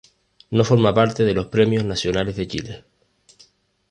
No 0.49 0.63
forma 0.63 0.95
parte 0.95 1.23
de 1.23 1.35
los 1.35 1.45
Premios 1.45 1.83
Nacionales 1.85 2.35
de 2.35 2.47
Chile. 2.47 2.85